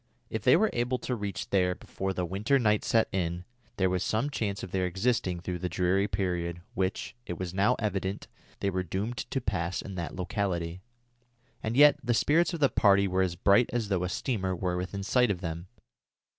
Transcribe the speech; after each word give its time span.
If 0.31 0.41
they 0.41 0.57
were 0.57 0.71
able 0.73 0.97
to 0.97 1.15
reach 1.15 1.51
there 1.51 1.75
before 1.75 2.11
the 2.11 2.25
winter 2.25 2.57
night 2.57 2.83
set 2.83 3.07
in, 3.11 3.45
there 3.77 3.87
was 3.87 4.01
some 4.01 4.31
chance 4.31 4.63
of 4.63 4.71
their 4.71 4.87
existing 4.87 5.41
through 5.41 5.59
the 5.59 5.69
dreary 5.69 6.07
period 6.07 6.59
which, 6.73 7.13
it 7.27 7.37
was 7.37 7.53
now 7.53 7.75
evident, 7.77 8.27
they 8.61 8.71
were 8.71 8.81
doomed 8.81 9.17
to 9.17 9.39
pass 9.39 9.79
in 9.79 9.93
that 9.93 10.15
locality. 10.15 10.81
And 11.61 11.77
yet 11.77 11.99
the 12.03 12.15
spirits 12.15 12.51
of 12.51 12.61
the 12.61 12.69
party 12.69 13.07
were 13.07 13.21
as 13.21 13.35
bright 13.35 13.69
as 13.71 13.89
though 13.89 14.03
a 14.03 14.09
steamer 14.09 14.55
were 14.55 14.75
within 14.75 15.03
sight 15.03 15.29
of 15.29 15.39
them. 15.41 15.67